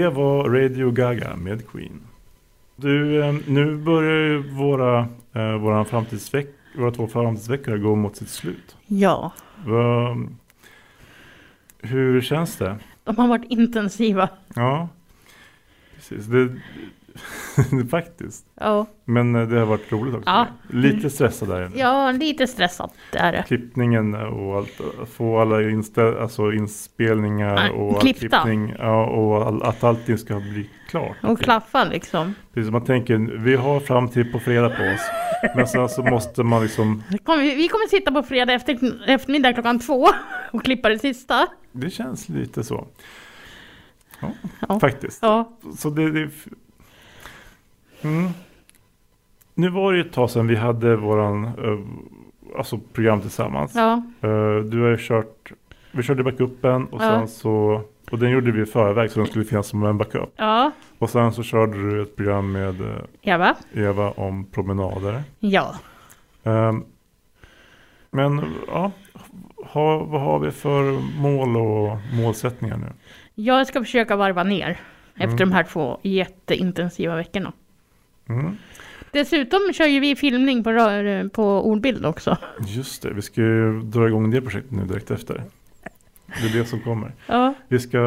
[0.00, 2.00] det var Radio Gaga med Queen.
[2.76, 6.46] Du, eh, nu börjar ju våra, eh, våra, framtidsveck
[6.76, 8.76] våra två framtidsveckor gå mot sitt slut.
[8.86, 9.32] Ja,
[11.80, 12.78] hur känns det?
[13.04, 14.28] de har varit intensiva.
[14.54, 14.88] Ja,
[15.94, 16.26] precis.
[16.26, 16.48] Det,
[17.90, 18.46] faktiskt.
[18.60, 20.30] Ja, Men eh, det har varit roligt också.
[20.30, 20.46] Ja.
[20.70, 21.70] Lite stressad där.
[21.74, 23.44] ja lite stressat är det.
[23.46, 24.80] Klippningen och allt,
[25.12, 28.20] få alla inställ, alltså inspelningar Ja, och klippta.
[28.42, 31.16] klippning ja, och all, att allting ska bli klart.
[31.22, 32.34] Och klaffa liksom.
[32.54, 35.10] Precis, man tänker, vi har fram till på fredag på oss.
[35.56, 38.78] Men sen så måste man liksom, Vi kommer, vi kommer sitta på fredag efter,
[39.10, 40.06] eftermiddag klockan två
[40.52, 41.46] och klippa det sista.
[41.72, 42.86] det känns lite så.
[44.68, 45.20] Ja, faktiskt.
[45.78, 46.30] Så det, det
[48.02, 48.30] mm.
[49.54, 51.78] Nu var det ju ett tag sedan vi hade våran eh,
[52.58, 53.72] alltså program tillsammans.
[53.74, 55.52] ja, Eh, du har ju kört,
[55.92, 57.08] vi körde backupen och Ja.
[57.18, 60.32] sen så, och den gjorde vi i förväg så den skulle finnas som en backup.
[60.36, 63.54] ja, Och sen så körde du ett program med eh, Eva.
[63.74, 65.22] Eva om promenader.
[65.38, 65.74] Ja.
[66.44, 66.84] Ehm,
[68.10, 68.90] men ja,
[69.64, 70.82] ha, vad har vi för
[71.20, 72.86] mål och målsättningar nu?
[73.34, 74.80] Jag ska försöka varva ner
[75.16, 77.52] efter de här två jätteintensiva veckorna.
[78.30, 78.56] Mm.
[79.12, 80.70] Dessutom kör ju vi filmning på,
[81.32, 82.36] på ordbild också.
[82.66, 85.42] Just det, vi ska ju dra igång det projektet nu direkt efter.
[86.40, 87.12] Det är det som kommer.
[87.26, 87.98] Ja, Vi ska,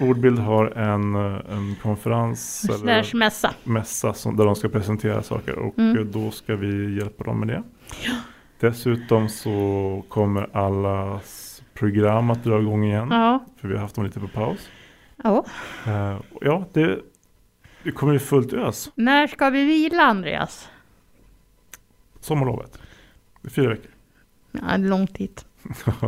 [0.00, 3.54] Ordbild har en, en konferens eller mässa.
[3.64, 6.10] mässa som, där de ska presentera saker och Mm.
[6.12, 7.62] då ska vi hjälpa dem med det.
[8.60, 13.08] Dessutom så kommer allas program att dra igång igen.
[13.10, 14.68] Ja, För vi har haft dem lite på paus.
[15.24, 15.44] ja.
[15.86, 16.98] Eh, ja, det,
[17.86, 18.90] det kommer ju fullt ös.
[18.94, 20.68] När ska vi vila Andreas?
[22.20, 22.78] Sommarlovet.
[23.42, 23.90] Det är fyra veckor.
[24.52, 25.40] Ja, det är lång tid.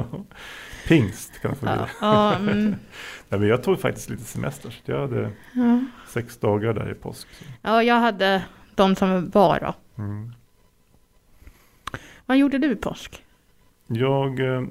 [0.89, 1.74] Pingst kan det få bli.
[2.01, 2.66] Ja, mm,
[3.29, 4.70] Nej, men jag tog faktiskt lite semester.
[4.70, 5.81] Så jag hade ja.
[6.09, 7.29] sex dagar där i påsk.
[7.39, 7.45] Så.
[7.62, 10.03] ja, jag hade de som var då.
[10.03, 10.33] Mm.
[12.26, 13.24] Vad gjorde du i påsk?
[13.87, 14.62] Jag eh,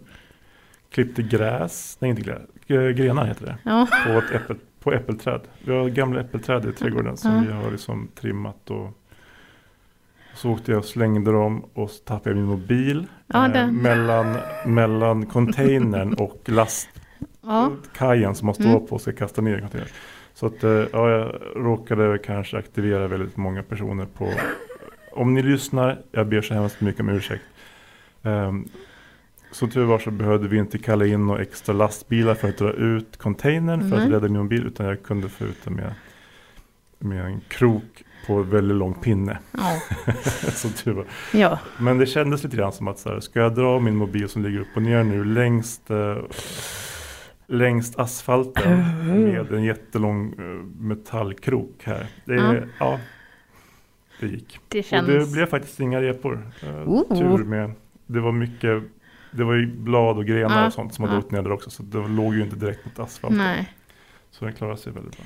[0.90, 4.58] klippte gräs, nej inte gräs, grenar heter det, Ja, på ett äppel,
[4.88, 5.42] på äppelträd.
[5.66, 8.90] Vi har gamla äppelträd i trädgården som vi har liksom trimmat och
[10.34, 14.38] så åkte jag och slängde dem och så tappade jag min mobil Ja, eh, mellan,
[14.66, 18.88] mellan containern och lastkajen som man står Mm.
[18.88, 19.90] på och ska kasta ner i containern.
[20.34, 24.32] Så att eh, ja, jag råkade kanske aktivera väldigt många personer på
[25.12, 27.44] om ni lyssnar, jag ber så hemskt mycket om ursäkt.
[28.22, 28.70] Um,
[29.52, 32.72] så tur var så behövde vi inte kalla in några extra lastbilar för att dra
[32.72, 34.12] ut containern för att Nej.
[34.12, 35.94] rädda min mobil utan jag kunde få ut den med,
[37.00, 39.38] med en krok på väldigt lång pinne.
[39.52, 39.80] Ja.
[40.52, 41.06] så tur var.
[41.34, 41.60] ja.
[41.80, 44.44] Men det kändes lite grann som att så här, ska jag dra min mobil som
[44.44, 46.18] ligger upp och ner nu längst, eh,
[47.48, 48.80] längst asfalten
[49.22, 52.08] med en jättelång eh, metallkrok här.
[52.26, 52.56] Det, Ja.
[52.80, 53.00] ja.
[54.20, 54.60] det gick.
[54.68, 55.08] Det Och känns...
[55.08, 56.52] det blev faktiskt inga repor.
[56.86, 57.18] Oh.
[57.18, 57.72] Tur med.
[58.06, 58.84] Det var mycket,
[59.32, 61.20] det var ju blad och grenar Ja, och sånt som hade ja.
[61.20, 61.70] åkt ner där också.
[61.70, 63.38] Så det låg ju inte direkt mot asfalten.
[63.38, 63.74] Nej.
[64.32, 65.26] Så den klarade sig väldigt bra.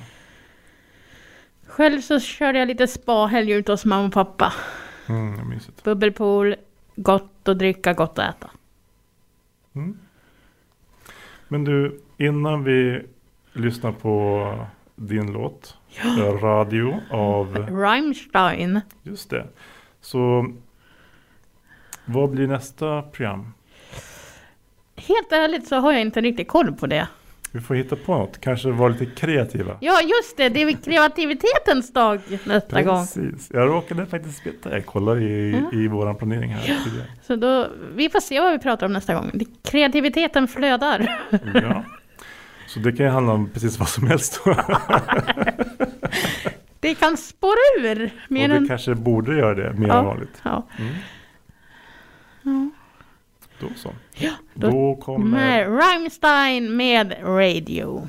[1.66, 4.52] Själv så körde jag lite spahelg ute hos mamma och pappa.
[5.08, 5.84] Mm, det.
[5.84, 6.54] Bubbelpool,
[6.96, 8.50] gott att dricka, gott att äta.
[9.72, 9.98] Mm.
[11.48, 13.02] Men du, innan vi
[13.52, 15.76] lyssnar på din låt,
[16.18, 18.80] eh, Radio av, Rammstein.
[19.02, 19.46] just det.
[20.00, 20.52] Så
[22.04, 23.52] vad blir nästa program?
[24.96, 27.08] Helt ärligt så har jag inte riktigt koll på det.
[27.54, 29.76] Vi får hitta på något, kanske vara lite kreativa.
[29.80, 30.48] Ja, just det.
[30.48, 32.96] Det är kreativitetens dag nästa gång.
[33.06, 33.50] Precis.
[33.52, 35.78] Jag råkade faktiskt veta, jag kollade i, Ja.
[35.78, 37.06] i våran planering här tidigare.
[37.22, 39.30] Så då, vi får se vad vi pratar om nästa gång.
[39.64, 41.20] Kreativiteten flödar.
[41.54, 41.84] Ja.
[42.66, 44.40] Så det kan ju handla om precis vad som helst.
[44.46, 44.56] och
[46.80, 48.10] Det kan spåra ur.
[48.28, 48.68] Mer det än...
[48.68, 49.98] kanske borde göra det mer Ja.
[49.98, 50.42] än vanligt.
[50.42, 50.66] Ja.
[50.78, 50.92] Mm.
[52.42, 52.70] Ja.
[53.62, 53.90] Då så.
[54.14, 55.64] Ja, då- Då kommer...
[55.66, 58.08] Rammstein med Radio.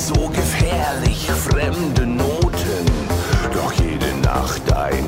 [0.00, 2.86] So gefährlich fremde Noten.
[3.52, 5.04] Doch jede Nacht ein